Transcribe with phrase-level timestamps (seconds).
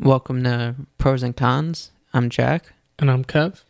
[0.00, 1.90] Welcome to Pros and Cons.
[2.12, 3.62] I'm Jack, And I'm Kev.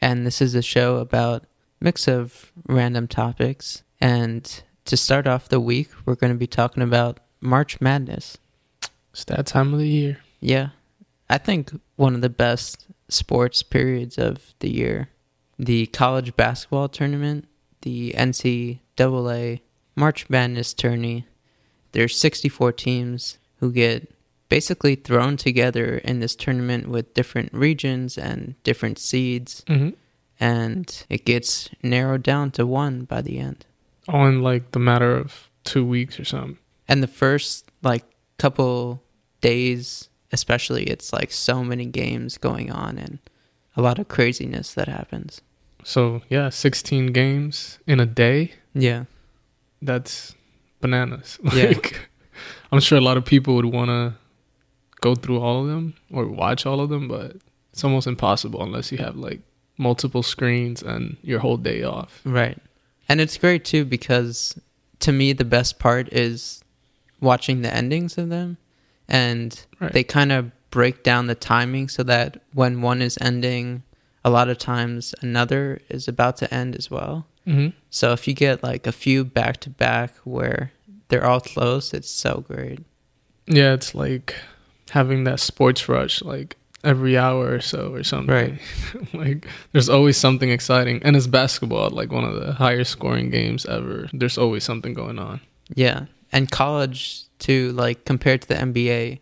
[0.00, 1.44] and this is a show about
[1.80, 3.82] mix of random topics.
[4.00, 8.36] And to start off the week, we're going to be talking about March Madness.
[9.12, 10.18] It's that time of the year.
[10.40, 10.70] Yeah,
[11.30, 15.08] I think one of the best sports periods of the year.
[15.58, 17.46] The college basketball tournament,
[17.82, 19.60] the NCAA
[19.94, 21.26] March Madness tourney.
[21.92, 24.12] There's 64 teams who get
[24.48, 29.90] basically thrown together in this tournament with different regions and different seeds, Mm-hmm.
[30.40, 33.64] and it gets narrowed down to one by the end.
[34.08, 36.58] All in like the matter of two weeks or something.
[36.88, 38.04] And the first like
[38.38, 39.02] couple
[39.40, 43.18] days, especially, it's like so many games going on and
[43.76, 45.40] a lot of craziness that happens.
[45.84, 48.52] So yeah, 16 games in a day.
[48.74, 49.04] Yeah.
[49.82, 50.34] That's
[50.80, 51.38] bananas.
[51.54, 51.72] Yeah.
[52.70, 54.14] I'm sure a lot of people would want to
[55.00, 57.36] go through all of them or watch all of them, but
[57.72, 59.40] it's almost impossible unless you have like
[59.78, 62.20] multiple screens and your whole day off.
[62.24, 62.58] Right.
[63.08, 64.58] And it's great too because
[65.00, 66.62] to me the best part is
[67.20, 68.56] watching the endings of them
[69.08, 69.92] and Right.
[69.92, 73.82] they kind of break down the timing so that when one is ending
[74.24, 77.26] a lot of times another is about to end as well.
[77.46, 77.68] Mm-hmm.
[77.90, 80.72] So if you get like a few back to back where
[81.08, 82.80] they're all close, it's so great.
[83.46, 84.34] Yeah, it's like
[84.90, 88.32] having that sports rush like every hour or so or something.
[88.32, 88.60] Right.
[89.14, 91.02] like there's always something exciting.
[91.02, 94.08] And it's basketball, like one of the higher scoring games ever.
[94.12, 95.40] There's always something going on.
[95.74, 96.06] Yeah.
[96.32, 99.18] And college too, like compared to the NBA,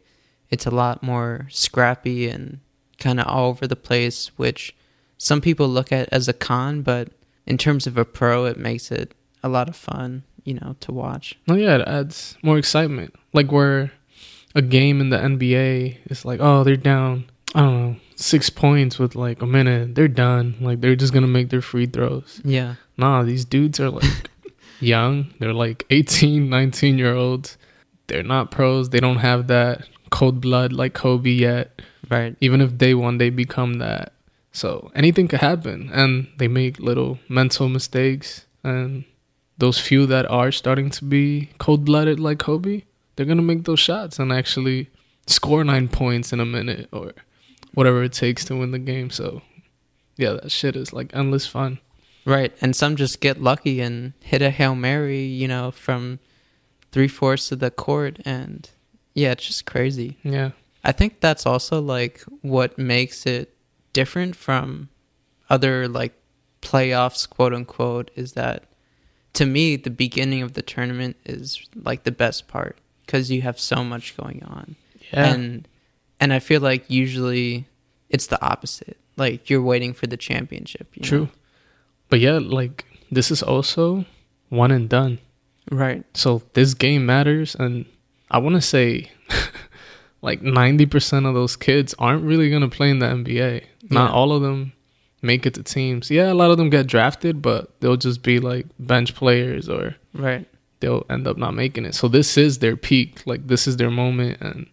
[0.50, 2.60] it's a lot more scrappy and
[2.98, 4.76] kind of all over the place, which
[5.18, 7.08] some people look at as a con, but
[7.46, 10.92] in terms of a pro, it makes it a lot of fun, you know, to
[10.92, 11.38] watch.
[11.48, 13.14] Oh yeah, it adds more excitement.
[13.32, 13.92] Like where
[14.54, 17.24] a game in the NBA it's like, oh, they're down,
[17.54, 19.94] I don't know, six points with like a minute.
[19.94, 20.56] They're done.
[20.60, 22.40] Like they're just gonna make their free throws.
[22.44, 22.76] Yeah.
[22.96, 24.30] Nah, these dudes are like
[24.80, 25.32] young.
[25.38, 27.58] They're like 18, 19 year olds.
[28.06, 28.90] They're not pros.
[28.90, 31.82] They don't have that cold blood like Kobe yet.
[32.10, 32.36] Right.
[32.40, 34.12] Even if they one day become that.
[34.52, 35.90] So anything could happen.
[35.92, 38.46] And they make little mental mistakes.
[38.62, 39.04] And
[39.58, 42.82] those few that are starting to be cold blooded like Kobe,
[43.16, 44.90] they're going to make those shots and actually
[45.26, 47.12] score nine points in a minute or
[47.74, 49.10] whatever it takes to win the game.
[49.10, 49.42] So
[50.16, 51.78] yeah, that shit is like endless fun.
[52.24, 52.52] Right.
[52.60, 56.20] And some just get lucky and hit a Hail Mary, you know, from
[56.90, 58.18] three fourths of the court.
[58.24, 58.68] And
[59.14, 60.16] yeah, it's just crazy.
[60.22, 60.50] Yeah.
[60.82, 63.54] I think that's also like what makes it
[63.92, 64.88] different from
[65.50, 66.14] other like
[66.62, 68.64] playoffs, quote unquote, is that
[69.34, 73.58] to me, the beginning of the tournament is like the best part because you have
[73.58, 74.76] so much going on.
[75.12, 75.26] Yeah.
[75.26, 75.68] And
[76.20, 77.66] and I feel like usually
[78.08, 78.96] it's the opposite.
[79.16, 80.88] Like you're waiting for the championship.
[80.94, 81.20] you True.
[81.20, 81.28] know?
[82.08, 84.04] But yeah, like this is also
[84.48, 85.18] one and done.
[85.70, 86.04] Right.
[86.14, 87.86] So this game matters and
[88.30, 89.10] I want to say
[90.22, 93.64] like 90% of those kids aren't really going to play in the NBA.
[93.90, 94.72] Not all of them
[95.22, 96.10] make it to teams.
[96.10, 99.96] Yeah, a lot of them get drafted, but they'll just be like bench players or
[100.14, 100.46] Right.
[100.84, 101.94] They'll end up not making it.
[101.94, 103.22] So this is their peak.
[103.26, 104.66] Like this is their moment and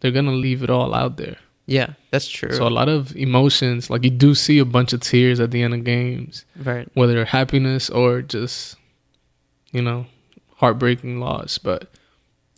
[0.00, 1.36] they're going to leave it all out there.
[1.64, 2.52] Yeah, that's true.
[2.52, 5.62] So a lot of emotions, like you do see a bunch of tears at the
[5.62, 6.44] end of games.
[6.62, 6.88] right.
[6.94, 8.76] whether happiness or just
[9.72, 10.06] you know
[10.56, 11.90] heartbreaking loss but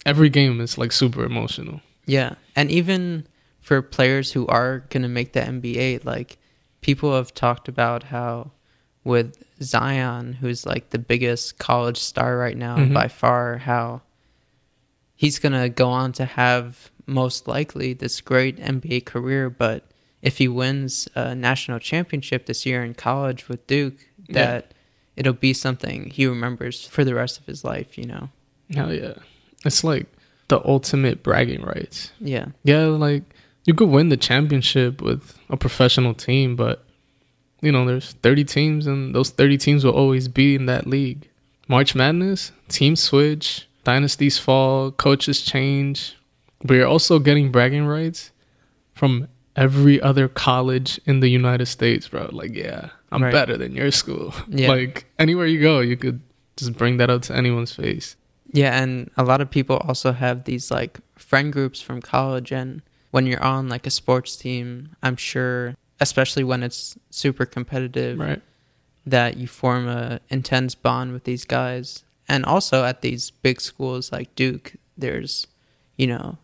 [0.06, 3.26] every game is like super emotional Yeah, and even
[3.60, 6.38] for players who are going to make the NBA, like
[6.80, 8.50] people have talked about how
[9.04, 12.94] with Zion, who's like the biggest college star right now Mhm.
[12.94, 14.02] by far, how
[15.14, 19.84] he's going to go on to have most likely this great NBA career, but
[20.22, 23.94] if he wins a national championship this year in college with Duke,
[24.28, 24.34] Yeah.
[24.34, 24.74] that
[25.16, 28.28] it'll be something he remembers for the rest of his life, you know.
[28.74, 29.14] hell yeah
[29.64, 30.06] it's like
[30.48, 32.48] the ultimate bragging rights Yeah.
[32.64, 33.22] yeah like
[33.64, 36.84] you could win the championship with a professional team but
[37.60, 41.28] you know there's 30 teams and those 30 teams will always be in that league.
[41.68, 46.16] March madness team switch dynasties fall coaches change.
[46.64, 48.32] But you're also getting bragging rights
[48.94, 52.28] from every other college in the united states bro.
[52.32, 53.32] Like yeah i'm Right.
[53.32, 54.34] better than your school.
[54.48, 54.68] Yeah.
[54.76, 56.20] like anywhere you go you could
[56.56, 58.16] just bring that up to anyone's face.
[58.50, 62.82] Yeah, and a lot of people also have these like friend groups from college and
[63.10, 68.42] when you're on like a sports team, I'm sure especially when it's super competitive right
[69.10, 72.04] that you form a intense bond with these guys.
[72.28, 75.46] And also at these big schools like Duke, there's,
[75.96, 76.38] you know,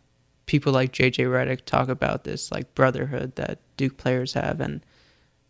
[0.47, 4.81] people like JJ Redick talk about this like brotherhood that Duke players have, and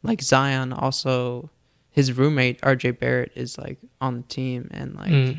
[0.02, 1.50] like Zion also,
[1.90, 5.38] his roommate RJ Barrett is like on the team, and like Mm.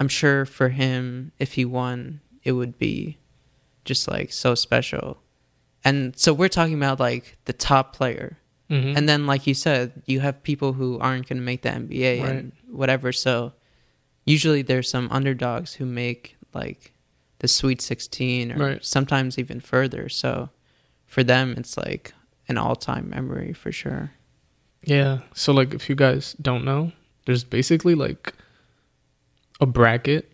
[0.00, 3.18] I'm sure for him, if he won, it would be
[3.84, 5.22] just like so special.
[5.88, 8.36] And so we're talking about like the top player.
[8.70, 8.96] Mhm.
[8.96, 12.20] And then, like you said, you have people who aren't going to make the NBA
[12.20, 12.30] Right.
[12.30, 13.12] and whatever.
[13.12, 13.52] So
[14.26, 16.92] usually there's some underdogs who make like
[17.38, 18.84] the Sweet 16 or Right.
[18.84, 20.08] sometimes even further.
[20.08, 20.50] So
[21.06, 22.12] for them, it's like
[22.48, 24.10] an all time memory for sure.
[24.84, 25.20] Yeah.
[25.34, 26.92] So like if you guys don't know,
[27.24, 28.34] there's basically like
[29.60, 30.30] a bracket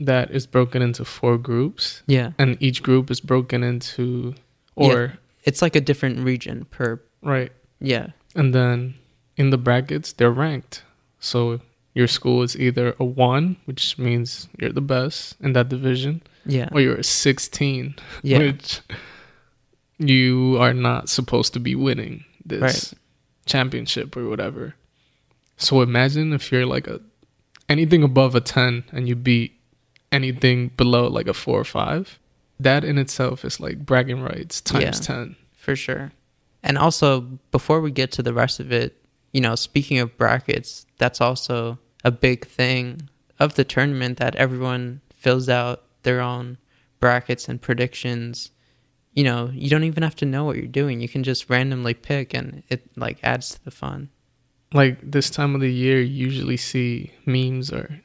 [0.00, 2.32] that is broken into four groups Yeah.
[2.38, 4.34] and each group is broken into
[4.76, 5.14] or
[5.44, 7.00] It's like a different region per.
[7.22, 7.52] right.
[7.80, 8.08] Yeah.
[8.34, 8.94] And then
[9.36, 10.82] in the brackets they're ranked.
[11.20, 11.60] So
[11.94, 16.68] your school is either a 1, which means you're the best in that division, Yeah.
[16.72, 18.38] or you're a 16, Yeah.
[18.38, 18.80] which
[19.98, 22.92] you are not supposed to be winning this Right.
[23.46, 24.74] championship or whatever.
[25.56, 27.00] So imagine if you're like a
[27.68, 29.52] anything above a 10 and you beat
[30.12, 32.18] anything below like a 4 or 5.
[32.60, 34.90] That in itself is like bragging rights times Yeah.
[34.92, 35.36] 10.
[35.52, 36.12] for sure.
[36.62, 37.20] And also,
[37.50, 41.78] before we get to the rest of it, you know, speaking of brackets, that's also
[42.04, 43.08] a big thing
[43.38, 46.56] of the tournament that everyone fills out their own
[46.98, 48.50] brackets and predictions.
[49.12, 51.00] You know, you don't even have to know what you're doing.
[51.00, 54.08] You can just randomly pick and it like adds to the fun.
[54.72, 58.00] Like this time of the year, you usually see memes or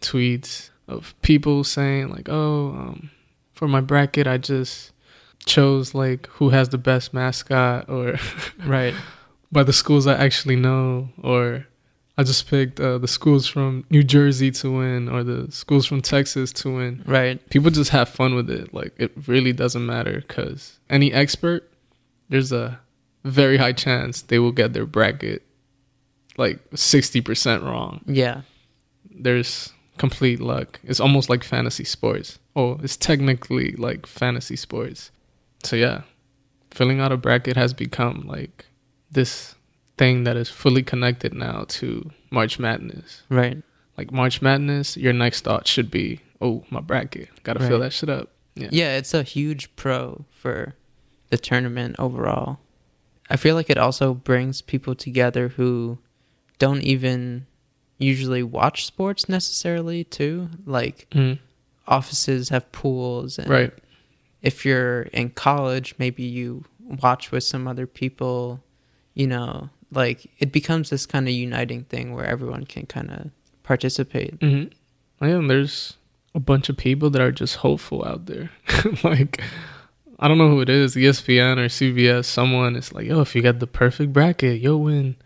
[0.00, 3.10] tweets of people saying like, "Oh, um,
[3.62, 4.90] for my bracket, I just
[5.46, 8.16] chose like who has the best mascot or
[8.66, 8.92] Right.
[9.52, 11.64] by the schools I actually know, or
[12.18, 16.02] I just picked uh, the schools from New Jersey to win, or the schools from
[16.02, 17.04] Texas to win.
[17.06, 17.38] Right.
[17.50, 18.74] People just have fun with it.
[18.74, 21.70] Like it really doesn't matter because any expert,
[22.30, 22.80] there's a
[23.22, 25.44] very high chance they will get their bracket
[26.36, 28.00] like sixty percent wrong.
[28.08, 28.40] Yeah.
[29.08, 30.80] There's complete luck.
[30.82, 32.40] It's almost like fantasy sports.
[32.54, 35.10] Oh, it's technically like fantasy sports.
[35.64, 36.02] So yeah,
[36.70, 38.66] filling out a bracket has become like
[39.10, 39.54] this
[39.96, 43.22] thing that is fully connected now to March Madness.
[43.28, 43.62] Right.
[43.96, 47.28] Like March Madness, your next thought should be, "Oh, my bracket.
[47.42, 48.68] Got to fill that shit up." Yeah.
[48.70, 50.74] Yeah, it's a huge pro for
[51.30, 52.58] the tournament overall.
[53.30, 55.98] I feel like it also brings people together who
[56.58, 57.46] don't even
[57.98, 60.48] usually watch sports necessarily too.
[60.66, 61.38] Like Mhm.
[61.86, 63.72] Offices have pools and Right.
[64.42, 66.64] if you're in college, maybe you
[67.02, 68.62] watch with some other people,
[69.14, 73.30] you know, like it becomes this kind of uniting thing where everyone can kind of
[73.62, 74.34] participate.
[74.40, 74.64] hmm
[75.20, 75.96] Yeah, and there's
[76.34, 78.50] a bunch of people that are just hopeful out there.
[79.04, 79.40] like,
[80.18, 82.24] I don't know who it is, ESPN or CBS.
[82.24, 85.16] Someone is like, "Yo, if you get the perfect bracket, you'll win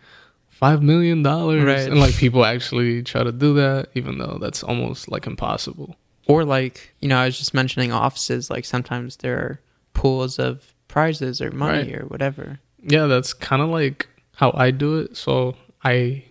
[0.49, 1.87] five million dollars." Right.
[1.89, 5.97] And like people actually try to do that, even though that's almost like impossible.
[6.27, 9.61] Or like, you know, I was just mentioning offices, like sometimes there are
[9.95, 12.01] pools of prizes or money Right.
[12.03, 12.59] or whatever.
[12.83, 15.17] Yeah, that's kind of like how I do it.
[15.17, 16.25] So I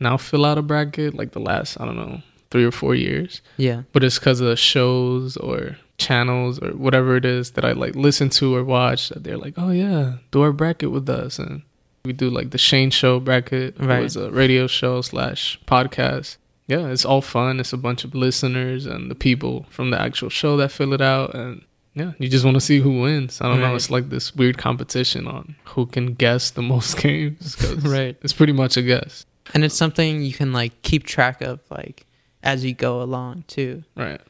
[0.00, 2.20] now fill out a bracket like the last I don't know
[2.50, 3.40] three or four years.
[3.56, 3.82] Yeah.
[3.92, 8.28] but it's because of shows or channels or whatever it is that I like listen
[8.30, 11.62] to or watch that they're like, oh yeah, do our bracket with us, and
[12.04, 13.76] we do like the Shane Show bracket.
[13.80, 14.00] Right.
[14.00, 16.36] It was a radio show slash podcast.
[16.66, 17.60] Yeah, it's all fun.
[17.60, 21.00] It's a bunch of listeners and the people from the actual show that fill it
[21.00, 23.40] out, and yeah, you just want to see who wins.
[23.40, 23.74] I don't know.
[23.74, 27.56] It's like this weird competition on who can guess the most games.
[27.82, 28.16] Right.
[28.22, 29.24] It's pretty much a guess.
[29.54, 32.04] And it's something you can like keep track of like
[32.42, 33.82] as you go along too.
[33.96, 34.20] Right.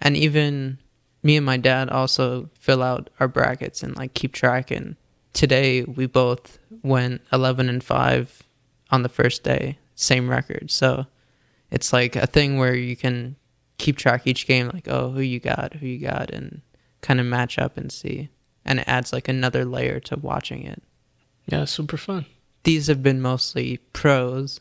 [0.00, 0.78] And even
[1.22, 4.96] me and my dad also fill out our brackets and like keep track and
[5.34, 8.42] today we both went 11 and 5
[8.90, 10.70] on the first day, same record.
[10.70, 11.04] So
[11.70, 13.36] it's like a thing where you can
[13.78, 16.62] keep track each game like oh who you got, who you got and
[17.00, 18.28] kind of match up and see.
[18.64, 20.82] And it adds like another layer to watching it.
[21.46, 22.26] Yeah, super fun.
[22.64, 24.60] These have been mostly pros.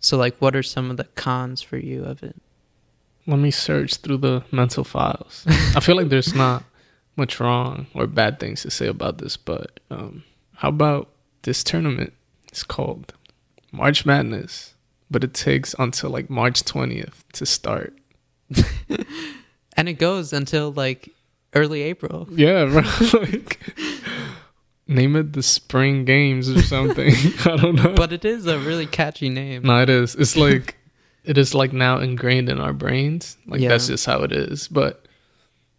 [0.00, 2.36] So like what are some of the cons for you of it?
[3.26, 5.44] Let me search through the mental files.
[5.46, 6.62] I feel like there's not
[7.16, 10.24] much wrong or bad things to say about this, but um,
[10.56, 11.08] how about
[11.42, 12.12] this tournament?
[12.48, 13.14] It's called
[13.72, 14.73] March Madness,
[15.14, 17.96] but it takes until like March 20th to start.
[19.76, 21.10] And it goes until like
[21.52, 22.28] early April.
[22.30, 22.82] Yeah, bro.
[23.20, 23.58] like,
[24.86, 27.12] name it the Spring Games or something.
[27.44, 27.92] I don't know.
[27.94, 29.62] But it is a really catchy name.
[29.64, 30.14] No, it is.
[30.14, 30.76] It's like
[31.24, 33.36] it is like now ingrained in our brains.
[33.48, 33.70] Like Yeah.
[33.70, 34.68] that's just how it is.
[34.68, 35.06] But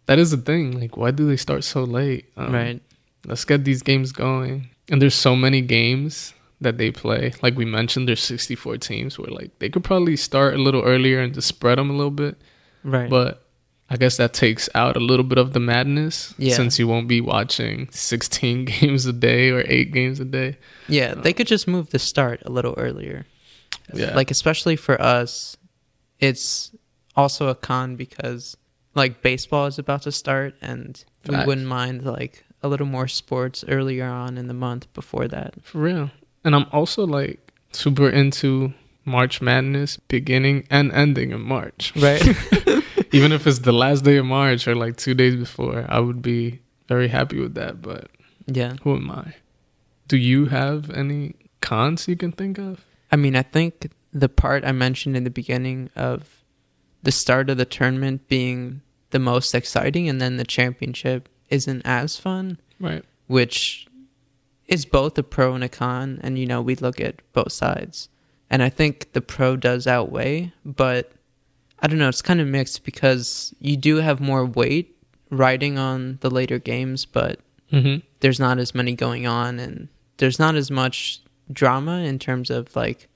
[0.06, 0.78] that is the thing.
[0.78, 2.26] Like, why do they start so late?
[2.36, 2.82] Um, right.
[3.24, 4.68] Let's get these games going.
[4.90, 7.32] And there's so many games that they play.
[7.42, 11.20] Like we mentioned, there's 64 teams where like they could probably start a little earlier
[11.20, 12.36] and just spread them a little bit.
[12.82, 13.10] Right.
[13.10, 13.42] But
[13.90, 16.54] I guess that takes out a little bit of the madness Yeah.
[16.56, 20.56] since you won't be watching 16 games a day or 8 games a day.
[20.88, 23.26] yeah, um, they could just move the start a little earlier.
[23.94, 24.14] Yeah.
[24.16, 25.56] Like especially for us,
[26.18, 26.72] it's
[27.14, 28.56] also a con because
[28.94, 33.62] like baseball is about to start and we wouldn't mind like a little more sports
[33.68, 35.54] earlier on in the month before that.
[35.62, 36.10] For real.
[36.46, 38.72] And I'm also like super into
[39.04, 41.92] March Madness beginning and ending in March.
[41.96, 42.22] Right.
[43.12, 46.22] Even if it's the last day of March or like 2 days before, I would
[46.22, 48.08] be very happy with that, but
[48.46, 48.76] yeah.
[48.82, 49.34] who am I?
[50.06, 52.84] Do you have any cons you can think of?
[53.10, 56.44] I mean, I think the part I mentioned in the beginning of
[57.02, 62.16] the start of the tournament being the most exciting and then the championship isn't as
[62.16, 63.04] fun, Right.
[63.26, 63.88] which
[64.68, 66.20] is both a pro and a con.
[66.22, 68.08] And, you know, we look at both sides.
[68.50, 71.12] And I think the pro does outweigh, but
[71.80, 74.96] I don't know, it's kind of mixed because you do have more weight
[75.30, 77.40] riding on the later games, but
[77.72, 78.02] Mhm.
[78.20, 81.20] there's not as many going on and there's not as much
[81.52, 83.08] drama in terms of like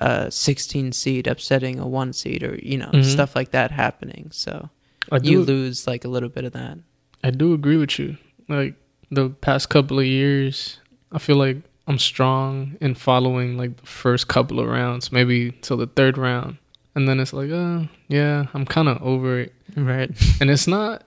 [0.00, 3.04] a 16 seed upsetting a 1 seed or you know Mhm.
[3.04, 4.68] stuff like that happening so
[5.12, 6.78] I do you lose like a little bit of that
[7.22, 8.16] I do agree with you.
[8.48, 8.74] Like
[9.10, 10.78] the past couple of years,
[11.14, 15.76] I feel like I'm strong in following like the first couple of rounds, maybe till
[15.76, 16.58] the third round.
[16.96, 19.52] And then it's like, oh, yeah, I'm kind of over it.
[19.76, 21.02] right And it's not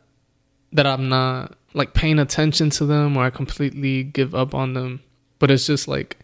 [0.74, 5.02] that I'm not like paying attention to them or I completely give up on them,
[5.40, 6.18] but it's just like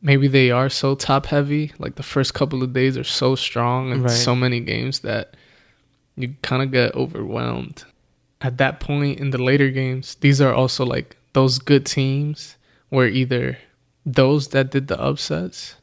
[0.00, 1.72] maybe they are so top heavy.
[1.78, 4.10] Like the first couple of days are so strong and Right.
[4.10, 5.34] so many games that
[6.16, 7.84] you kind of get overwhelmed.
[8.40, 12.56] At that point in the later games, these are also like those good teams
[12.92, 13.56] where either
[14.04, 15.76] those that did the upsets,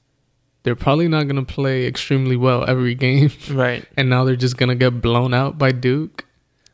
[0.63, 4.57] they're probably not going to play extremely well every game right and now they're just
[4.57, 6.25] gonna get blown out by Duke.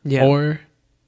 [0.04, 0.60] yeah Or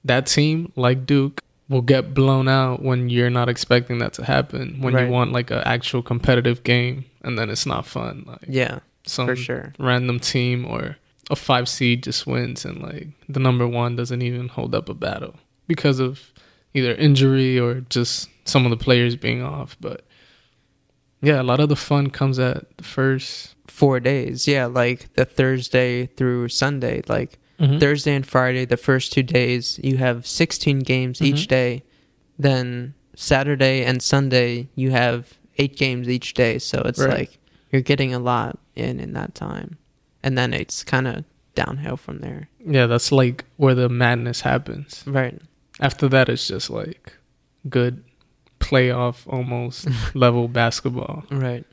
[0.04, 4.78] that team, like Duke, will get blown out when you're not expecting that to happen.
[4.80, 5.04] When Right.
[5.06, 8.24] you want like an actual competitive game, and then it's not fun.
[8.26, 10.96] Like yeah some for sure random team or
[11.30, 14.94] a five seed just wins, and like the number one doesn't even hold up a
[14.94, 15.34] battle
[15.66, 16.32] because of
[16.74, 19.76] either injury or just some of the players being off.
[19.80, 20.04] But
[21.20, 23.54] yeah, a lot of the fun comes at the first.
[23.68, 27.78] four days yeah like the thursday through sunday like Mhm.
[27.78, 31.48] thursday and friday the first two days you have 16 games each Mhm.
[31.48, 31.82] day
[32.38, 37.10] then saturday and sunday you have eight games each day so it's Right.
[37.18, 37.38] like
[37.70, 39.76] you're getting a lot in in that time
[40.24, 41.24] and then it's kind of
[41.54, 45.04] downhill from there Yeah, that's like where the madness happens.
[45.06, 45.40] right
[45.78, 47.12] After that, it's just like
[47.68, 48.02] good
[48.60, 51.24] playoff almost level basketball.
[51.30, 51.64] right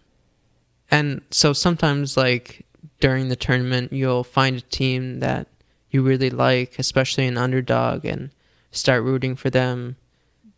[0.91, 2.65] and so sometimes like
[2.99, 5.47] during the tournament you'll find a team that
[5.89, 8.29] you really like especially an underdog and
[8.71, 9.95] start rooting for them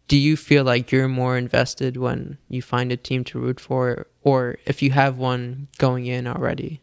[0.07, 4.07] do you feel like you're more invested when you find a team to root for
[4.23, 6.81] or if you have one going in already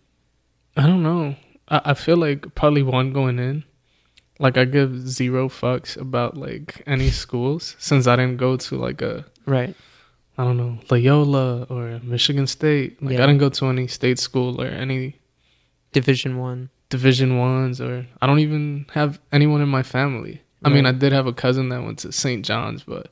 [0.76, 1.36] I don't know.
[1.68, 3.64] I, I feel like probably one going in.
[4.40, 9.00] Like I give zero fucks about like any schools since I didn't go to like
[9.00, 9.74] a right
[10.36, 13.00] I don't know Loyola or Michigan State.
[13.02, 13.22] Like Yeah.
[13.22, 15.20] I didn't go to any state school or any
[15.92, 20.42] division one Division ones or I don't even have anyone in my family.
[20.64, 22.44] I mean, I did have a cousin that went to St.
[22.44, 23.08] John's, but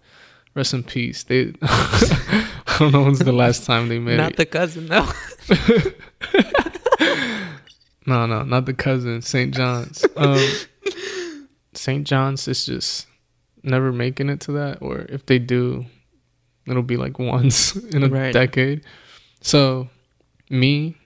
[0.55, 1.23] rest in peace.
[1.25, 5.07] They I don't know when's the last time they made not the cousin though
[8.07, 9.23] No, no, not the cousin.
[9.23, 9.55] St.
[9.55, 10.05] John's.
[10.17, 10.45] Um,
[11.75, 12.07] St.
[12.07, 13.07] John's is just
[13.63, 15.87] never making it to that, or if they do,
[16.67, 18.33] it'll be like once in a Right.
[18.33, 18.85] decade.
[19.41, 19.89] So,
[20.51, 20.97] me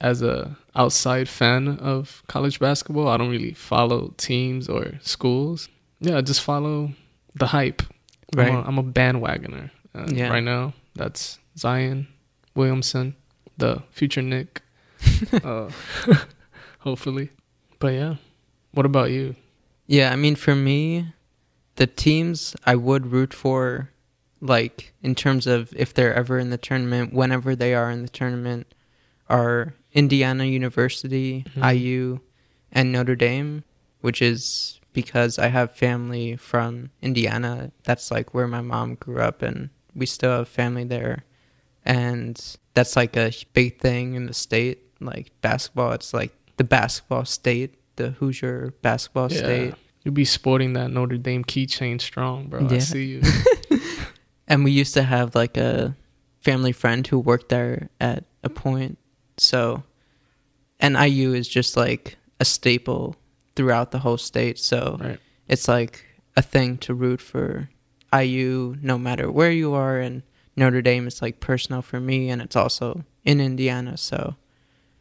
[0.00, 5.68] as a outside fan of college basketball, I don't really follow teams or schools.
[6.00, 6.92] Yeah, I just follow
[7.34, 7.82] the hype.
[8.36, 9.70] right I'm a, I'm a bandwagoner.
[9.94, 10.28] Uh, Yeah.
[10.30, 12.06] Right now, that's Zion
[12.54, 13.16] Williamson,
[13.56, 14.62] the future Knick.
[15.44, 15.70] uh,
[16.80, 17.30] hopefully.
[17.78, 18.16] But yeah.
[18.72, 19.34] What about you?
[19.86, 21.12] Yeah, I mean, for me,
[21.76, 23.90] the teams I would root for,
[24.40, 28.08] like, in terms of if they're ever in the tournament, whenever they are in the
[28.08, 28.66] tournament,
[29.28, 31.62] are Indiana University, Mhm.
[31.74, 32.20] IU,
[32.72, 33.64] and Notre Dame,
[34.00, 37.72] which is because I have family from Indiana.
[37.84, 41.24] That's like where my mom grew up, and we still have family there.
[41.84, 42.40] And
[42.74, 44.78] that's like a big thing in the state.
[45.00, 49.74] Like basketball, it's like the basketball state, the Hoosier basketball state.
[50.04, 52.66] You'll be sporting that Notre Dame keychain strong, bro.
[52.68, 53.22] I see you.
[54.48, 55.94] And we used to have like a
[56.40, 58.98] family friend who worked there at a point.
[59.36, 59.84] So,
[60.80, 63.14] and IU is just like a staple
[63.54, 64.58] throughout the whole state.
[64.58, 65.20] So Right.
[65.48, 66.04] it's like
[66.36, 67.68] a thing to root for
[68.12, 69.98] IU no matter where you are.
[69.98, 70.22] And
[70.56, 72.30] Notre Dame is like personal for me.
[72.30, 73.96] And it's also in Indiana.
[73.96, 74.34] So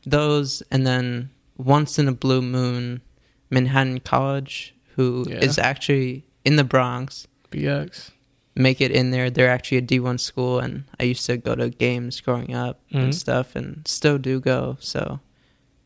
[0.05, 3.01] those, and then once in a blue moon,
[3.49, 5.63] Manhattan College, who is Yeah.
[5.65, 8.11] actually in the Bronx BX.
[8.57, 9.29] Make it in there.
[9.29, 13.03] They're actually a D1 school, and I used to go to games growing up Mhm.
[13.03, 14.77] and stuff, and still do go.
[14.79, 15.19] So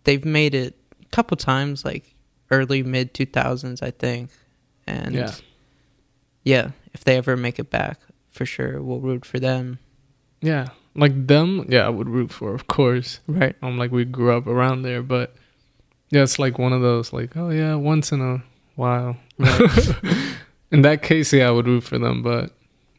[0.03, 2.15] they've made it a couple times, like
[2.49, 4.29] early mid 2000s, I think.
[4.87, 5.31] And Yeah.
[6.43, 7.99] yeah, if they ever make it back,
[8.29, 9.79] for sure, we'll root for them.
[10.41, 10.67] Yeah.
[10.95, 13.19] Like them, yeah, I would root for, of course.
[13.27, 13.55] Right.
[13.61, 15.35] I'm um, like we grew up around there, but
[16.09, 18.43] yeah, it's like one of those, like, oh yeah, once in a
[18.75, 19.15] while.
[20.71, 22.51] in that case, yeah, I would root for them, but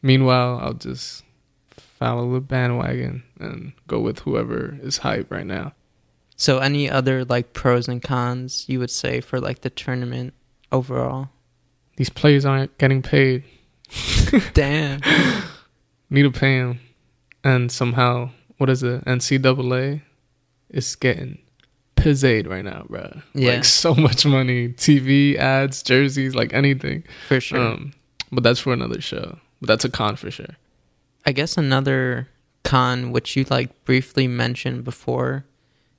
[0.03, 1.23] meanwhile, I'll just
[1.71, 5.73] follow the bandwagon and go with whoever is hype right now.
[6.35, 10.33] So any other like pros and cons you would say for like the tournament
[10.71, 11.29] overall?
[11.95, 13.43] These players aren't getting paid.
[14.53, 15.01] Damn.
[16.09, 16.79] Need to pay them,
[17.43, 19.03] and somehow, what is it?
[19.05, 20.01] NCAA
[20.69, 21.39] is getting
[21.95, 23.21] pizzaed right now, bro.
[23.33, 23.53] Yeah.
[23.53, 27.03] like so much money, TV ads, jerseys, like anything.
[27.27, 27.59] For sure.
[27.59, 27.93] Um,
[28.31, 29.37] but that's for another show.
[29.63, 30.57] But that's a con for sure.
[31.25, 32.27] I guess another
[32.63, 35.45] con, which you like briefly mentioned before,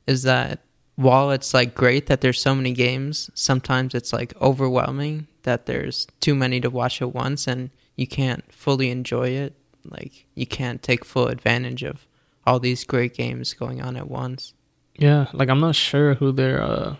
[0.07, 0.61] is that
[0.97, 6.07] while it's like great that there's so many games, sometimes it's like overwhelming that there's
[6.21, 9.55] too many to watch at once and you can't fully enjoy it.
[9.83, 12.07] Like you can't take full advantage of
[12.47, 14.53] all these great games going on at once.
[14.99, 16.97] Yeah, like I'm not sure who they're uh,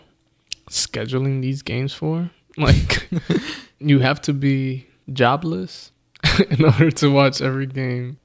[0.71, 2.31] scheduling these games for.
[2.57, 3.09] Like,
[3.79, 5.91] you have to be jobless
[6.49, 8.17] in order to watch every game.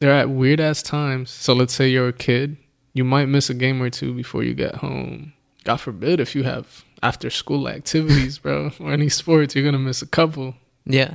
[0.00, 1.30] They're at weird ass times.
[1.30, 2.56] So let's say you're a kid,
[2.92, 5.32] you might miss a game or two before you get home.
[5.64, 10.02] God forbid if you have after school activities, bro, or any sports, you're gonna miss
[10.02, 10.54] a couple.
[10.84, 11.14] Yeah.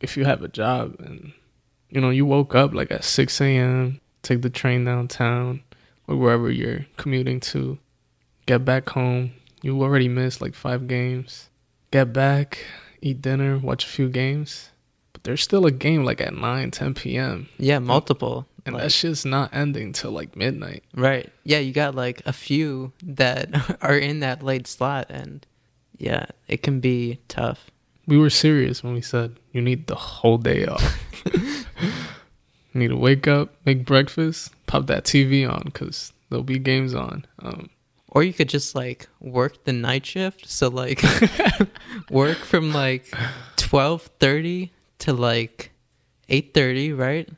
[0.00, 1.32] if you have a job and
[1.90, 5.62] you know you woke up like at 6 a.m take the train downtown
[6.08, 7.78] or wherever you're commuting to
[8.46, 9.30] get back home
[9.62, 11.48] you already missed like five games
[11.92, 12.58] get back
[13.00, 14.70] eat dinner watch a few games
[15.26, 18.46] there's still a game like at 9 10 p.m Yeah, multiple.
[18.64, 21.30] and Like- that shit's not ending till like midnight Right.
[21.44, 25.44] Yeah, you got like a few that are in that late slot and
[25.98, 27.70] yeah, it can be tough.
[28.06, 30.84] we were serious when we said you need the whole day off
[31.82, 36.94] you need to wake up make breakfast pop that tv on because there'll be games
[36.94, 37.68] on um,
[38.08, 40.48] Or you could just like work the night shift.
[40.48, 41.02] So like
[42.10, 43.12] work from like
[43.56, 45.72] twelve thirty to like
[46.28, 47.28] eight thirty, right?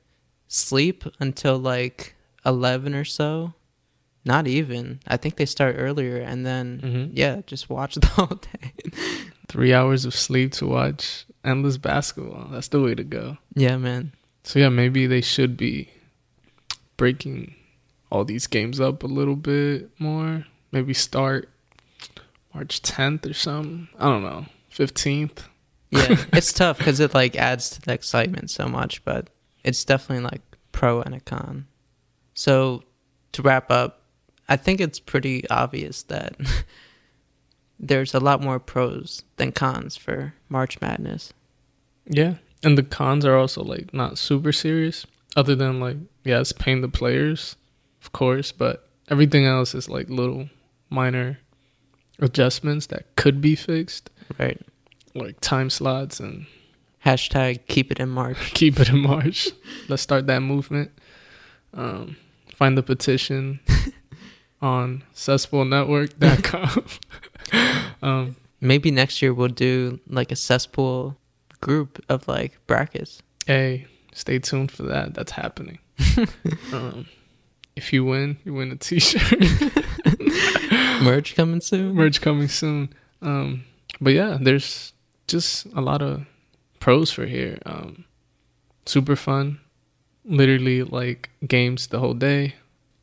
[0.49, 3.55] Sleep until like eleven or so.
[4.25, 5.01] Not even.
[5.07, 7.11] I think they start earlier and then Mhm.
[7.15, 8.73] yeah, just watch the whole day.
[9.49, 12.49] three hours of sleep to watch endless basketball.
[12.51, 13.39] That's the way to go.
[13.55, 14.13] yeah, man.
[14.45, 15.89] So yeah, maybe they should be
[16.97, 17.55] breaking
[18.11, 20.45] all these games up a little bit more.
[20.73, 21.49] Maybe start
[22.55, 23.89] March 10th or something.
[23.99, 24.47] I don't know.
[24.75, 25.45] 15th.
[25.91, 29.31] Yeah, it's tough because it like adds to the excitement so much, but
[29.65, 31.67] it's definitely like pro and a con.
[32.35, 32.85] So
[33.33, 34.03] to wrap up,
[34.49, 36.37] I think it's pretty obvious that
[37.79, 41.33] there's a lot more pros than cons for March Madness.
[42.07, 42.35] Yeah.
[42.63, 45.07] And the cons are also like not super serious.
[45.37, 47.57] Other than like, yeah, it's paying the players,
[48.03, 50.49] of course, but everything else is like little
[50.91, 51.39] minor
[52.19, 54.11] adjustments that could be fixed.
[54.39, 54.61] Right.
[55.19, 56.47] Like time slots and
[57.05, 58.37] Hashtag keep it in March.
[58.55, 59.49] keep it in March.
[59.89, 60.91] Let's start that movement.
[61.73, 62.17] Um,
[62.55, 63.61] find the petition
[64.63, 66.85] on cesspoolnetwork.com.
[68.03, 71.17] um, Maybe next year we'll do like a cesspool
[71.61, 73.23] group of like brackets.
[73.47, 75.15] hey, stay tuned for that.
[75.15, 75.79] That's happening.
[76.73, 77.07] um,
[77.77, 79.39] if you win, you win a T-shirt.
[81.03, 81.95] Merch coming soon.
[81.95, 82.93] Merch coming soon.
[83.23, 83.63] Um,
[84.01, 84.93] but yeah, there's
[85.29, 86.25] just a lot of
[86.81, 87.59] pros for here.
[87.67, 88.05] Um,
[88.87, 89.61] super fun.
[90.25, 92.55] Literally like games the whole day.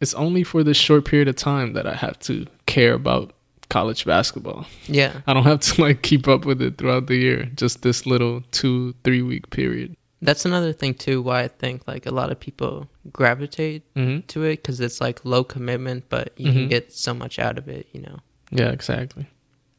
[0.01, 3.31] It's only for this short period of time that I have to care about
[3.69, 4.65] college basketball.
[4.87, 5.21] Yeah.
[5.25, 7.45] I don't have to like keep up with it throughout the year.
[7.55, 9.95] Just this little two, three week period.
[10.21, 14.27] That's another thing too why I think like a lot of people gravitate Mm-hmm.
[14.27, 16.69] to it because it's like low commitment, but you can Mhm.
[16.69, 17.87] get so much out of it.
[17.93, 18.19] You know,
[18.51, 19.27] Yeah, exactly.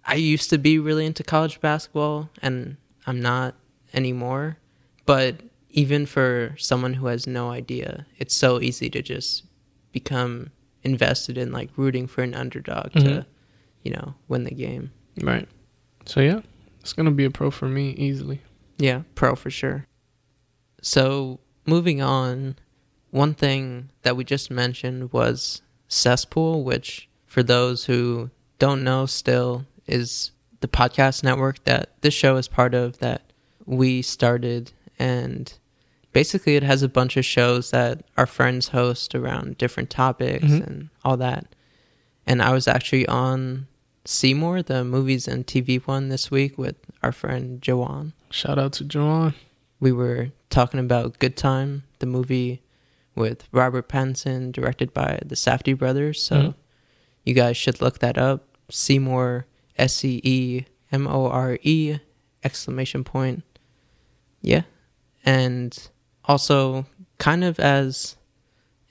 [0.07, 3.55] I used to be really into college basketball and I'm not
[3.93, 4.59] anymore.
[5.05, 5.41] But
[5.71, 9.45] even for someone who has no idea, it's so easy to just
[9.93, 10.51] become
[10.83, 13.03] invested in like rooting for an underdog Mhm.
[13.03, 13.27] to,
[13.83, 14.93] you know, win the game.
[15.23, 15.49] Right.
[16.05, 16.41] So yeah,
[16.81, 18.41] it's gonna be a pro for me easily.
[18.79, 19.87] Yeah, pro for sure.
[20.83, 22.57] So, moving on,
[23.11, 29.65] one thing that we just mentioned was Cesspool, which, for those who don't know still,
[29.87, 33.23] is the podcast network that this show is part of that
[33.67, 34.73] we started.
[34.99, 35.53] And
[36.13, 40.67] basically, it has a bunch of shows that our friends host around different topics Mhm.
[40.67, 41.47] and all that.
[42.27, 43.67] And I was actually on
[44.05, 48.85] Scemore, the movies and TV one this week with our friend Joanne Shout out to
[48.85, 49.35] Joanne.
[49.81, 52.63] we were talking about Good Time, the movie
[53.17, 56.23] with Robert Pattinson, directed by the Safdie brothers.
[56.23, 56.55] So Mhm.
[57.25, 58.45] you guys should look that up.
[58.71, 59.45] Scemore,
[59.79, 61.99] S C E M O R E,
[62.43, 63.43] exclamation point.
[64.43, 64.63] Yeah.
[65.25, 65.77] And
[66.25, 66.87] also,
[67.19, 68.17] kind of as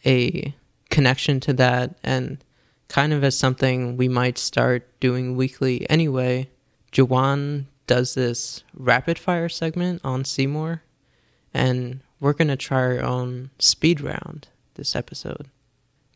[0.06, 0.54] a
[0.90, 2.44] connection to that, and
[2.88, 6.50] kind of as something we might start doing weekly anyway,
[6.92, 10.82] Jawan does this rapid fire segment on Scemore,
[11.54, 15.48] and we're going to try our own speed round this episode.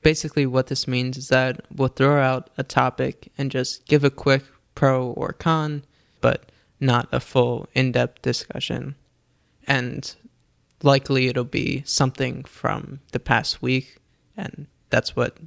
[0.01, 4.09] Basically, what this means is that we'll throw out a topic and just give a
[4.09, 4.43] quick
[4.75, 5.83] pro or con,
[6.21, 8.95] but not a full in depth discussion.
[9.67, 10.15] And
[10.81, 13.97] likely it'll be something from the past week,
[14.37, 15.37] and that's what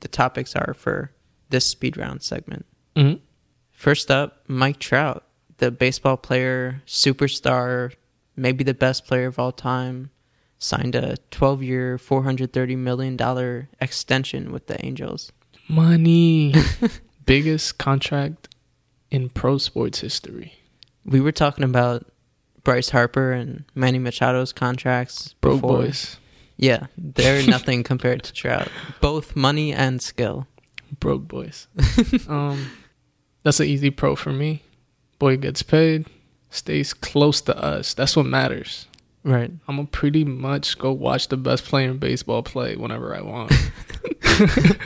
[0.00, 1.12] the topics are for
[1.50, 2.66] this speed round segment.
[2.96, 3.14] hmm
[3.72, 5.24] First up, Mike Trout,
[5.58, 7.94] the baseball player, superstar,
[8.34, 10.10] maybe the best player of all time,
[10.58, 15.30] signed a 12 year, $430 million extension with the Angels.
[15.68, 16.54] Money.
[17.24, 18.48] Biggest contract
[19.10, 20.54] in pro sports history.
[21.04, 22.06] We were talking about
[22.64, 25.34] Bryce Harper and Manny Machado's contracts.
[25.40, 25.78] Broke before.
[25.78, 26.18] boys.
[26.56, 28.68] Yeah, they're nothing compared to Trout.
[29.00, 30.46] Both money and skill.
[30.98, 31.68] Broke boys.
[32.28, 32.70] um,
[33.42, 34.62] that's an easy pro for me.
[35.18, 36.06] Boy gets paid,
[36.50, 37.94] stays close to us.
[37.94, 38.86] That's what matters.
[39.24, 39.50] Right.
[39.68, 43.52] I'm gonna pretty much go watch the best player in baseball play whenever I want.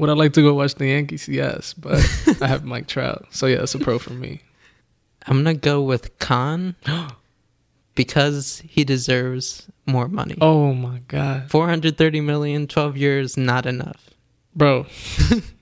[0.00, 1.28] Would I like to go watch the Yankees?
[1.28, 2.00] Yes, but
[2.40, 4.40] I have Mike Trout, so yeah, it's a pro for me.
[5.26, 6.74] I'm to go with con
[7.94, 10.38] because he deserves more money.
[10.40, 14.08] Oh my god, 430 million, 12 years, not enough.
[14.56, 14.86] bro.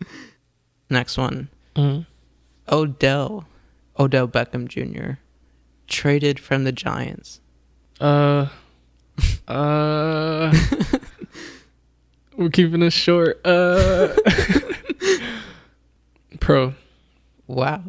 [0.90, 1.48] Next one.
[1.74, 2.06] Mhm.
[2.70, 3.44] Odell.
[3.98, 5.18] Odell Beckham Jr.
[5.88, 7.40] Traded from the Giants.
[8.00, 8.46] Uh,
[9.48, 10.54] uh,
[12.38, 13.40] we're keeping this short.
[13.44, 14.14] Uh,
[16.40, 16.72] pro.
[17.46, 17.82] Wow.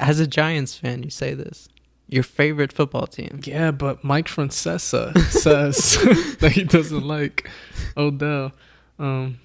[0.00, 1.68] As a Giants fan, you say this.
[2.08, 3.40] Your favorite football team.
[3.44, 5.98] Yeah, but Mike Francesa says
[6.40, 7.48] that he doesn't like
[7.96, 8.52] Odell.
[8.98, 9.38] Um,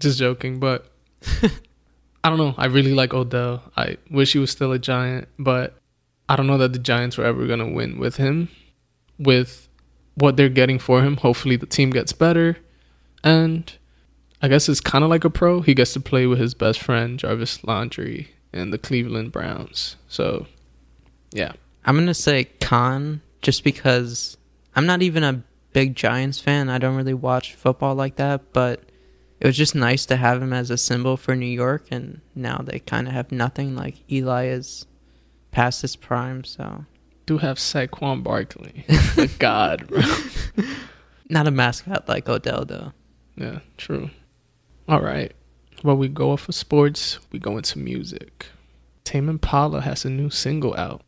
[0.00, 0.86] just joking, but
[2.24, 2.54] I don't know.
[2.58, 3.62] I really like Odell.
[3.76, 5.74] I wish he was still a Giant, but
[6.28, 8.48] I don't know that the Giants were ever gonna win with him.
[9.18, 9.68] With
[10.14, 12.56] what they're getting for him, hopefully the team gets better,
[13.22, 13.72] and
[14.44, 15.62] I guess it's kind of like a pro.
[15.62, 19.96] He gets to play with his best friend Jarvis Landry and the Cleveland Browns.
[20.06, 20.44] So,
[21.32, 21.52] yeah.
[21.86, 24.36] I'm going to say con just because
[24.76, 26.68] I'm not even a big Giants fan.
[26.68, 28.82] I don't really watch football like that, but
[29.40, 32.58] it was just nice to have him as a symbol for New York, and now
[32.58, 33.74] they kind of have nothing.
[33.74, 34.84] Like Eli is
[35.52, 36.84] past his prime, so
[37.24, 38.84] do have Saquon Barkley.
[39.38, 40.02] God, bro.
[41.30, 42.92] not a mascot like Odell though.
[43.36, 44.10] Yeah, true.
[44.88, 45.32] All right.
[45.82, 48.46] Well, we go off of sports, we go into music.
[49.04, 51.02] Tame Impala has a new single out,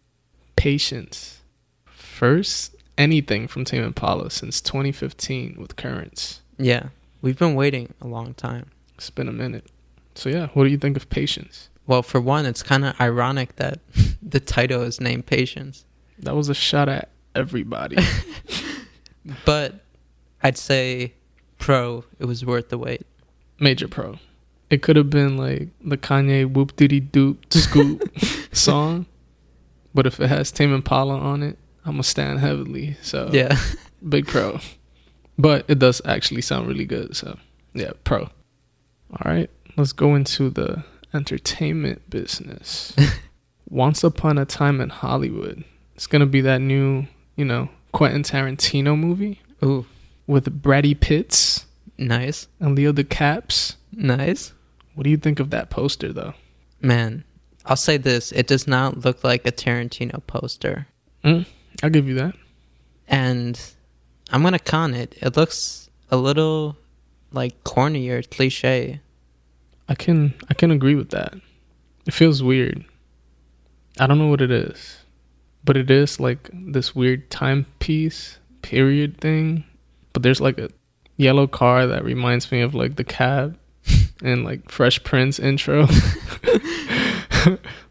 [0.55, 1.43] Patience.
[1.87, 6.41] First anything from Tame Impala since 2015 with Currents.
[6.59, 6.89] Yeah,
[7.21, 8.71] we've been waiting a long time.
[8.95, 9.67] It's been a minute.
[10.15, 11.69] So, yeah, what do you think of Patience?
[11.87, 13.81] Well, for one, it's kind of ironic that
[14.23, 15.85] the title is named Patience,
[16.19, 17.97] That was a shot at everybody.
[19.45, 19.75] but
[20.43, 21.15] I'd say
[21.59, 22.05] pro.
[22.19, 23.07] It was worth the wait.
[23.59, 24.19] Major pro.
[24.69, 28.03] It could have been like the Kanye whoop diddy doop scoop
[28.55, 29.07] song,
[29.95, 32.97] but if it has Tame Impala on it, I'm gonna stand heavily.
[33.03, 33.57] So Yeah.
[34.09, 34.59] big pro.
[35.39, 37.15] But it does actually sound really good.
[37.17, 37.39] So
[37.75, 38.23] yeah, pro.
[38.23, 40.83] All right, let's go into the
[41.15, 42.95] entertainment business.
[43.69, 45.65] Once upon a time in Hollywood,
[45.95, 49.87] it's gonna be that new, you know, Quentin Tarantino movie Ooh,
[50.27, 51.66] with Brady Pitts
[51.99, 53.77] nice, and Leo the Caps.
[53.93, 54.53] nice.
[54.95, 56.35] What do you think of that poster, though?
[56.81, 57.25] Man,
[57.65, 60.87] I'll say this: it does not look like a Tarantino poster,
[61.25, 61.45] Mm,
[61.83, 62.35] I'll give you that.
[63.09, 63.61] and
[64.31, 65.15] I'm gonna con it.
[65.21, 66.77] It looks a little
[67.33, 69.01] like corny or cliche.
[69.89, 71.35] I can I can agree with that.
[72.07, 72.85] It feels weird.
[73.99, 74.99] I don't know what it is,
[75.65, 79.65] but it is like this weird timepiece period thing.
[80.13, 80.71] But there's like a
[81.17, 83.59] yellow car that reminds me of like the cab
[84.23, 85.87] and like Fresh Prince intro.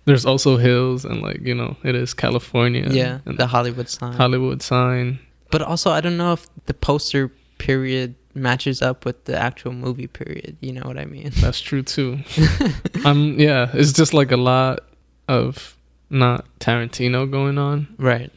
[0.06, 2.88] there's also hills and like you know it is California.
[2.90, 4.14] Yeah, and the Hollywood sign.
[4.14, 5.20] Hollywood sign.
[5.52, 10.08] But also, I don't know if the poster period matches up with the actual movie
[10.08, 10.58] period.
[10.60, 11.32] You know what I mean?
[11.38, 12.20] That's true too.
[13.06, 14.80] um, yeah, it's just like a lot
[15.28, 15.78] of
[16.10, 17.88] not Tarantino going on.
[17.98, 18.32] Right.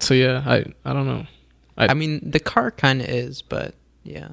[0.00, 1.26] So yeah, I I don't know.
[1.76, 3.74] I- I mean, the car kind of is, but
[4.08, 4.28] yeah.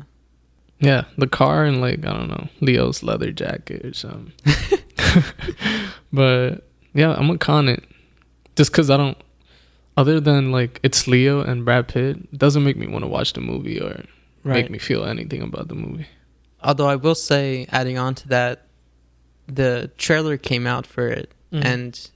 [0.79, 4.33] Yeah, the car and like I don't know Leo's leather jacket or something.
[6.13, 7.83] but yeah, I'm gonna con it
[8.55, 9.17] just because I don't.
[9.97, 13.33] Other than like it's Leo and Brad Pitt, it doesn't make me want to watch
[13.33, 14.03] the movie or
[14.43, 16.07] make me feel anything about the movie.
[16.61, 18.63] Although I will say, adding on to that,
[19.47, 21.63] the trailer came out for it, Mhm.
[21.65, 22.09] and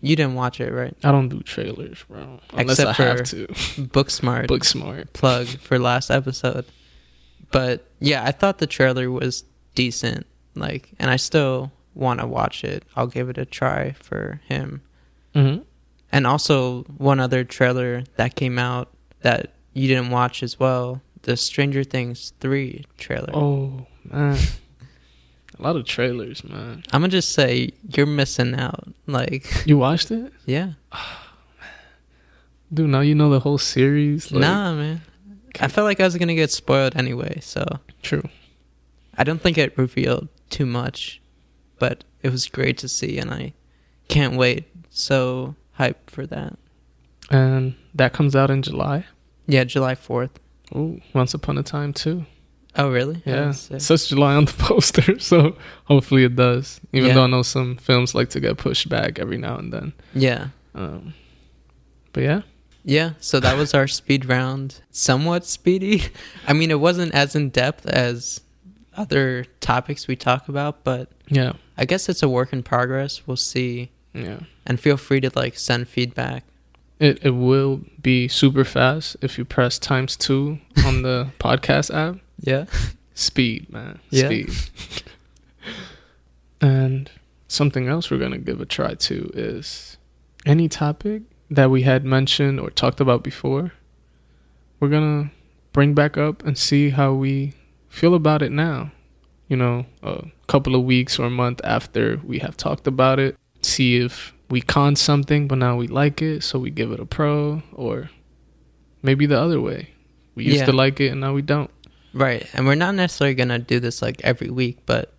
[0.00, 0.94] you didn't watch it, right?
[1.02, 2.40] I don't do trailers, bro.
[2.52, 3.46] Unless Except I have for- to.
[3.48, 5.12] Booksmart Book smart.
[5.12, 6.66] plug for last episode.
[7.52, 10.26] But yeah, I thought the trailer was decent.
[10.54, 12.82] Like, and I still want to watch it.
[12.96, 14.82] I'll give it a try for him.
[15.34, 15.58] hmm
[16.12, 18.90] And also one other trailer that came out
[19.22, 23.30] that you didn't watch as well, the Stranger Things 3 trailer.
[23.34, 24.38] Oh man,
[25.58, 26.82] a lot of trailers, man.
[26.92, 28.88] I'm gonna just say you're missing out.
[29.06, 30.72] Like, You watched it, yeah,
[32.72, 32.88] dude?
[32.90, 34.30] Now you know the whole series.
[34.32, 35.00] Like, nah, man.
[35.60, 37.64] I felt like I was gonna get spoiled anyway, so
[38.02, 38.22] True.
[39.16, 41.20] I don't think it revealed too much,
[41.78, 43.54] but it was great to see, and I
[44.08, 44.64] can't wait.
[44.90, 46.58] So hype for that.
[47.30, 49.06] And that comes out in July.
[49.46, 50.38] Yeah, July fourth.
[50.74, 52.26] Oh, Once Upon a Time too.
[52.78, 53.22] Oh, really?
[53.24, 53.76] Yeah, sick.
[53.78, 56.78] it says July on the poster, so hopefully it does.
[56.92, 57.14] Even Yeah.
[57.14, 59.92] though I know some films like to get pushed back every now and then.
[60.14, 61.14] yeah, Um,
[62.12, 62.42] but yeah,
[62.86, 63.10] yeah.
[63.18, 64.80] So that was our speed round.
[64.90, 66.04] Somewhat speedy.
[66.46, 68.40] I mean, it wasn't as in depth as
[68.96, 73.26] other topics we talk about, but yeah, I guess it's a work in progress.
[73.26, 74.38] We'll see, yeah.
[74.64, 76.44] and feel free to like send feedback.
[77.00, 82.20] It it will be super fast if you press times two on the podcast app.
[82.38, 82.66] Yeah.
[83.14, 83.98] Speed, man.
[84.10, 84.26] Yeah.
[84.26, 84.50] Speed.
[86.60, 87.10] and
[87.48, 89.96] something else we're gonna give a try to is
[90.46, 93.72] any topic that we had mentioned or talked about before.
[94.80, 95.30] We're gonna
[95.72, 97.52] bring back up and see how we
[97.88, 98.92] feel about it now.
[99.48, 103.36] You know, a couple of weeks or a month after we have talked about it.
[103.62, 107.06] See if we con something, but now we like it, so we give it a
[107.06, 108.10] pro, or
[109.02, 109.90] maybe the other way.
[110.34, 110.66] We used Yeah.
[110.66, 111.70] to like it and now we don't.
[112.12, 112.46] Right.
[112.54, 115.12] And we're not necessarily going to do this like every week, but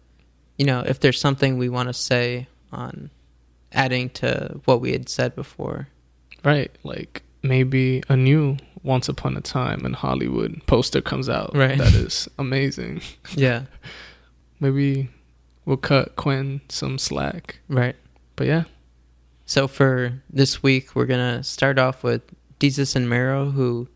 [0.58, 3.10] you know, if there's something we want to say on
[3.72, 5.88] adding to what we had said before.
[6.48, 11.52] Right, like maybe a new Once Upon a Time in Hollywood poster comes out.
[11.56, 11.78] Right.
[11.78, 13.02] that is amazing.
[13.36, 13.64] Yeah.
[14.60, 15.10] Maybe
[15.66, 17.60] we'll cut Quinn some slack.
[17.70, 17.96] Right.
[18.36, 18.64] But yeah,
[19.46, 22.22] So for this week, we're going to start off with
[22.60, 23.88] Desus and Mero, who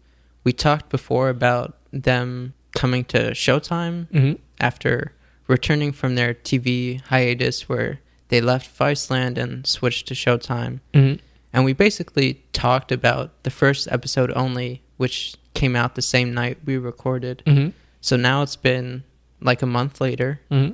[0.43, 5.13] we talked before about them coming to Showtime hmm after
[5.47, 10.79] returning from their TV hiatus where they left Viceland and switched to Showtime.
[10.93, 11.13] hmm
[11.53, 16.57] And we basically talked about the first episode only, which came out the same night
[16.65, 17.43] we recorded.
[17.45, 19.03] hmm So now it's been
[19.41, 20.39] like a month later.
[20.49, 20.71] hmm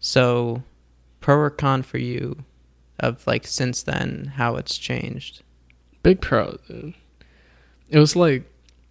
[0.00, 0.62] So,
[1.20, 2.44] pro or con for you
[3.00, 5.42] of like since then, how it's changed?
[6.02, 6.56] big pro.
[6.68, 6.94] Dude.
[7.90, 8.44] It was like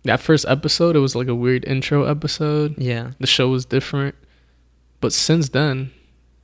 [0.04, 0.96] that first episode.
[0.96, 2.76] It was like a weird intro episode.
[2.78, 3.12] Yeah.
[3.20, 4.16] The show was different,
[5.02, 5.92] but since then,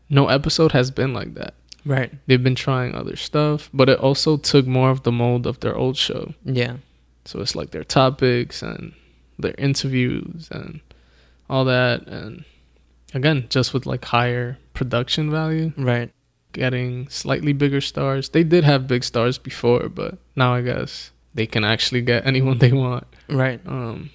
[0.10, 1.54] no episode has been like that.
[1.86, 2.12] Right.
[2.28, 5.76] They've been trying other stuff, but it also took more of the mold of their
[5.76, 6.34] old show.
[6.46, 6.78] Yeah.
[7.26, 8.93] So it's like their topics and
[9.39, 10.80] their interviews and
[11.50, 12.08] all that.
[12.08, 12.46] And
[13.13, 16.12] again, just with like higher production value, Right.
[16.54, 18.30] getting slightly bigger stars.
[18.30, 22.60] They did have big stars before, but now I guess they can actually get anyone
[22.60, 23.06] they want.
[23.30, 23.60] Right.
[23.65, 24.10] Um,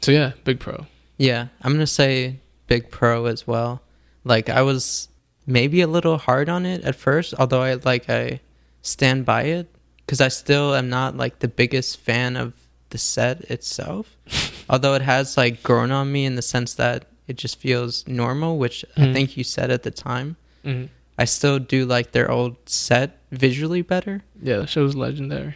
[0.00, 0.86] so yeah, big pro.
[1.18, 1.48] Yeah.
[1.62, 3.82] I'm going to say big pro as well.
[4.24, 5.08] Like I was
[5.50, 8.40] maybe a little hard on it at first, although I like I
[8.82, 9.66] stand by it
[10.06, 12.52] cuz I still am not like the biggest fan of
[12.90, 14.16] the set itself.
[14.70, 18.58] although it has like grown on me in the sense that it just feels normal,
[18.58, 19.12] which I Mhm.
[19.14, 20.36] think you said at the time.
[20.64, 20.84] hmm
[21.18, 25.54] I still do like their old set visually better, Yeah, the show's legendary.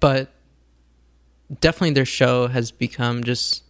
[0.00, 0.32] but
[1.60, 3.62] definitely their show has become just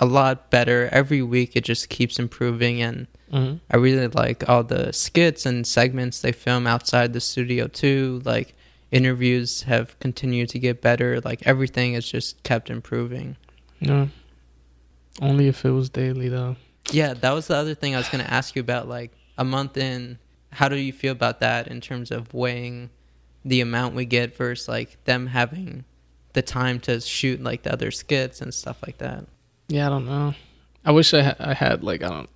[0.00, 0.88] a lot better.
[0.92, 3.56] Every week it just keeps improving and Mm-hmm.
[3.70, 8.22] I really like all the skits and segments they film outside the studio too.
[8.24, 8.54] Like
[8.90, 11.20] interviews have continued to get better.
[11.20, 13.36] Like everything has just kept improving.
[13.78, 14.08] Yeah.
[15.20, 16.56] Only if it was daily though.
[16.90, 18.88] Yeah, that was the other thing I was going to ask you about.
[18.88, 20.18] Like a month in,
[20.50, 22.90] how do you feel about that in terms of weighing
[23.44, 25.84] the amount we get versus like them having
[26.32, 29.24] the time to shoot like the other skits and stuff like that?
[29.68, 30.34] Yeah, I don't know.
[30.84, 32.30] I wish I ha- I had like I don't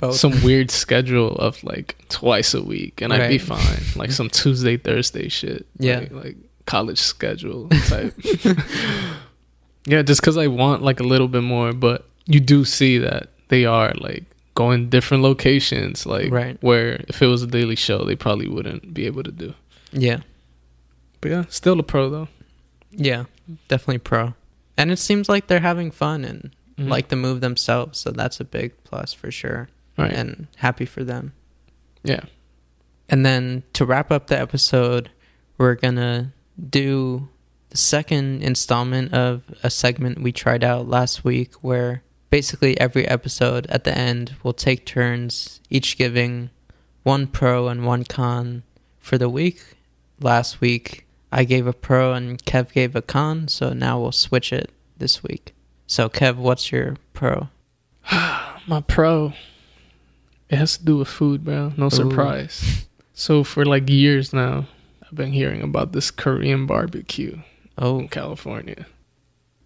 [0.00, 0.16] Both.
[0.16, 3.82] some weird schedule of like twice a week and I'd be fine.
[3.96, 5.66] Like some Tuesday Thursday shit.
[5.78, 5.98] Yeah.
[6.00, 8.14] Like, like college schedule type.
[9.86, 13.28] yeah, just cuz I want like a little bit more, but you do see that
[13.48, 16.56] they are like going different locations like Right.
[16.60, 19.54] where if it was a daily show they probably wouldn't be able to do.
[19.92, 20.20] yeah.
[21.20, 22.28] But yeah, still a pro though.
[22.90, 23.24] Yeah,
[23.68, 24.32] definitely pro.
[24.78, 26.88] And it seems like they're having fun and Mhm.
[26.88, 29.68] like the move themselves, so that's a big plus for sure.
[30.02, 30.12] Right.
[30.12, 31.32] And happy for them.
[32.02, 32.20] yeah.
[33.08, 35.10] And then to wrap up the episode,
[35.58, 36.32] we're gonna
[36.68, 37.28] do
[37.70, 43.66] the second installment of a segment we tried out last week where basically every episode
[43.66, 46.50] at the end we'll take turns, each giving
[47.02, 48.62] one pro and one con
[48.98, 49.76] for the week.
[50.20, 54.52] Last week I gave a pro and Kev gave a con, so now we'll switch
[54.52, 55.52] it this week.
[55.86, 57.48] So Kev, what's your pro?
[58.66, 59.32] My pro.
[60.50, 61.72] It has to do with food, bro.
[61.76, 62.86] No surprise.
[63.14, 64.66] So for like years now,
[65.02, 67.38] I've been hearing about this Korean barbecue
[67.78, 68.86] Oh, in California.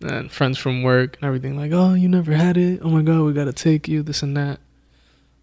[0.02, 2.80] And friends from work and everything like, "Oh, you never had it?
[2.82, 4.60] Oh my god, we got to take you this and that."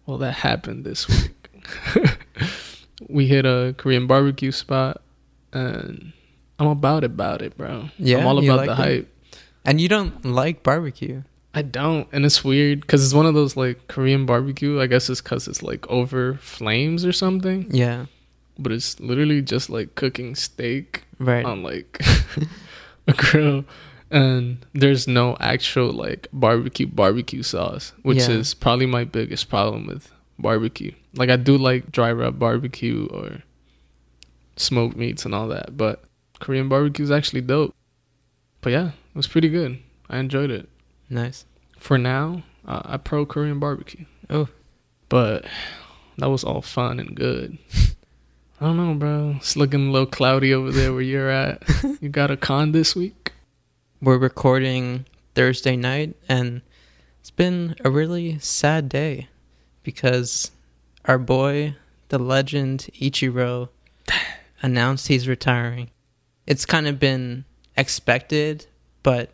[0.06, 1.48] Well, that happened this week.
[3.08, 5.02] we hit a Korean barbecue spot
[5.52, 6.12] and
[6.58, 7.90] I'm about it, about it, bro.
[7.98, 8.76] Yeah, I'm all about the it?
[8.76, 9.08] hype.
[9.64, 11.22] and you don't like barbecue.
[11.54, 14.80] I don't, and it's weird because it's one of those like Korean barbecue.
[14.80, 18.06] I guess it's because it's like over flames or something, Yeah,
[18.58, 21.44] but it's literally just like cooking steak right.
[21.44, 22.00] on like
[23.06, 23.64] a grill,
[24.10, 28.30] and there's no actual like barbecue barbecue sauce, which Yeah.
[28.30, 30.92] is probably my biggest problem with barbecue.
[31.14, 33.42] Like I do like dry rub barbecue or
[34.56, 36.02] smoked meats and all that, but
[36.40, 37.74] Korean barbecue is actually dope.
[38.62, 39.78] But yeah, it was pretty good.
[40.08, 40.68] I enjoyed it
[41.12, 41.44] nice.
[41.78, 44.06] for now, uh, I pro Korean barbecue.
[44.30, 44.48] Oh.
[45.08, 45.44] But
[46.18, 47.58] that was all fun and good.
[48.60, 49.34] I don't know, bro.
[49.36, 51.62] It's looking a little cloudy over there where you're at.
[52.00, 53.32] you got a con this week?
[54.00, 56.62] We're recording Thursday night, and
[57.20, 59.28] it's been a really sad day
[59.82, 60.50] because
[61.04, 61.76] our boy,
[62.08, 63.68] the legend Ichiro,
[64.62, 65.90] announced he's retiring.
[66.46, 67.44] It's kind of been
[67.76, 68.66] expected,
[69.02, 69.30] but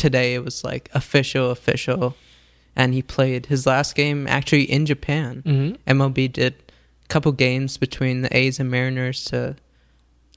[0.00, 2.16] today it was like official, official.
[2.74, 5.42] And he played his last game actually in Japan.
[5.44, 6.00] Mm-hmm.
[6.00, 6.54] MLB did
[7.04, 9.56] a couple games between the A's and Mariners to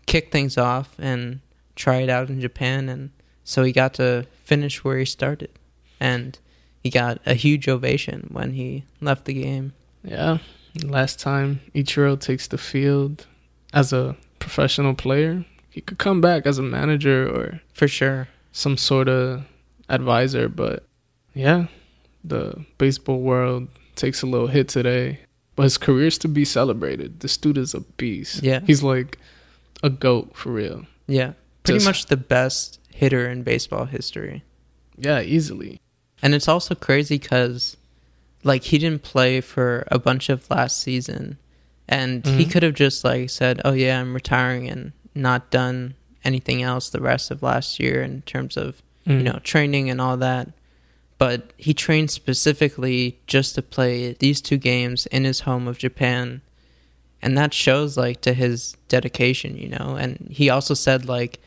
[0.06, 1.39] kick things off and
[1.76, 3.10] try it out in Japan and
[3.45, 5.49] so he got to finish where he started
[5.99, 6.38] and
[6.84, 9.73] he got a huge ovation when he left the game.
[10.04, 10.38] Yeah.
[10.84, 13.26] Last time Ichiro takes the field
[13.73, 18.28] as a professional player, he could come back as a manager or For sure.
[18.52, 19.43] some sort of
[19.89, 20.50] advisor.
[20.50, 20.86] But
[21.34, 21.67] yeah,
[22.24, 25.19] the baseball world takes a little hit today.
[25.56, 27.19] But his career's to be celebrated.
[27.19, 28.41] This dude is a beast.
[28.41, 28.62] Yeah.
[28.65, 29.19] He's like
[29.84, 30.86] a goat for real.
[31.08, 31.34] Yeah.
[31.63, 34.43] Pretty Just- much the best hitter in baseball history.
[34.98, 35.80] Yeah, easily.
[36.24, 37.78] And it's also crazy because,
[38.43, 41.38] like, he didn't play for a bunch of last season,
[41.88, 42.52] and he Mhm.
[42.52, 47.02] could have just like said, "Oh yeah, I'm retiring," and not done anything else the
[47.02, 49.17] rest of last year in terms of Mm.
[49.17, 50.49] you know training and all that.
[51.17, 56.41] But he trained specifically just to play these two games in his home of Japan,
[57.21, 59.95] and that shows like to his dedication, you know.
[59.97, 61.39] And he also said like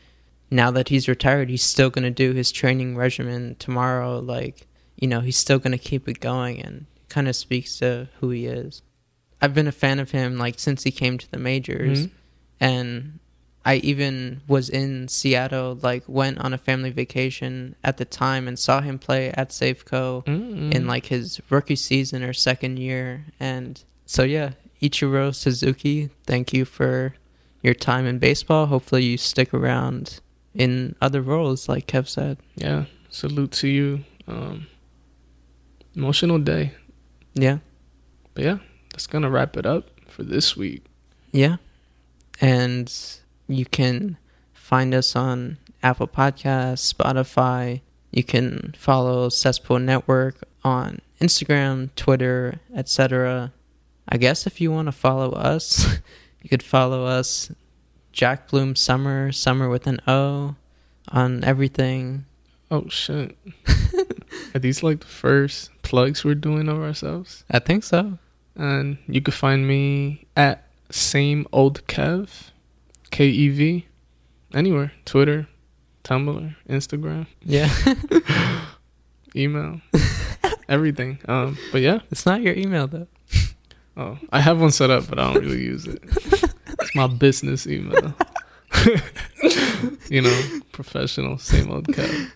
[0.49, 4.19] now that he's retired, he's still going to do his training regimen tomorrow.
[4.19, 8.07] Like, you know, he's still going to keep it going and kind of speaks to
[8.19, 8.81] who he is.
[9.41, 12.07] I've been a fan of him like since he came to the majors.
[12.07, 12.11] Mhm.
[12.59, 13.19] And
[13.67, 18.57] I even was in Seattle, like went on a family vacation at the time and
[18.57, 20.73] saw him play at Safeco Mm.
[20.73, 23.25] in like his rookie season or second year.
[23.39, 24.51] And so, yeah,
[24.81, 27.13] Ichiro Suzuki, thank you for
[27.61, 28.67] your time in baseball.
[28.67, 30.21] Hopefully, you stick around
[30.53, 32.37] in other roles, like Kev said.
[32.55, 34.03] yeah, salute to you.
[34.27, 34.67] Um,
[35.95, 36.71] emotional day.
[37.33, 37.57] Yeah.
[38.33, 38.57] But yeah,
[38.91, 40.83] that's gonna wrap it up for this week.
[41.31, 41.57] Yeah.
[42.39, 42.87] And
[43.47, 44.17] you can
[44.53, 47.81] find us on Apple Podcasts, Spotify.
[48.11, 53.53] You can follow Cesspool Network on Instagram, Twitter, etc.
[54.09, 55.99] I guess if you want to follow us,
[56.41, 57.51] you could follow us
[58.11, 60.55] Jack Bloom Summer, Summer with an O
[61.09, 62.25] on everything.
[62.69, 63.37] Oh shit.
[64.55, 67.43] Are these like the first plugs we're doing of ourselves?
[67.49, 68.17] I think so.
[68.55, 72.51] And you can find me at same old Kev,
[73.11, 73.87] K E V,
[74.53, 75.47] anywhere, Twitter,
[76.03, 77.69] Tumblr, Instagram, Yeah.
[79.35, 79.81] email,
[80.69, 81.19] everything.
[81.27, 83.07] Um, but yeah, it's not your email though.
[83.97, 86.01] oh, I have one set up, but I don't really use it.
[86.79, 88.13] It's my business email.
[90.09, 90.41] you know,
[90.71, 92.31] professional, same old Kev.